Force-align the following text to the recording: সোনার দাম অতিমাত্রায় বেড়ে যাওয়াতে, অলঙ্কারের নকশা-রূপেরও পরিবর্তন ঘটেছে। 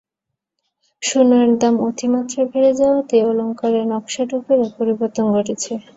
সোনার 1.01 1.47
দাম 1.57 1.75
অতিমাত্রায় 1.87 2.47
বেড়ে 2.51 2.71
যাওয়াতে, 2.79 3.15
অলঙ্কারের 3.29 3.85
নকশা-রূপেরও 3.91 4.67
পরিবর্তন 4.77 5.25
ঘটেছে। 5.35 5.71